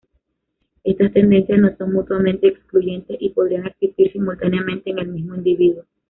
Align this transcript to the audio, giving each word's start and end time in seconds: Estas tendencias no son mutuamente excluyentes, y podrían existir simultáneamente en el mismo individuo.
Estas 0.83 1.13
tendencias 1.13 1.59
no 1.59 1.75
son 1.77 1.93
mutuamente 1.93 2.47
excluyentes, 2.47 3.17
y 3.19 3.29
podrían 3.29 3.67
existir 3.67 4.11
simultáneamente 4.11 4.89
en 4.89 4.97
el 4.97 5.09
mismo 5.09 5.35
individuo. 5.35 5.83